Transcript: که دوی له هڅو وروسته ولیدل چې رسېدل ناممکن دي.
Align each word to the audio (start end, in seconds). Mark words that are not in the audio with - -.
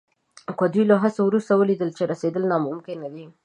که 0.57 0.65
دوی 0.73 0.83
له 0.91 0.95
هڅو 1.03 1.21
وروسته 1.25 1.53
ولیدل 1.55 1.89
چې 1.97 2.03
رسېدل 2.11 2.43
ناممکن 2.51 2.99
دي. 3.15 3.25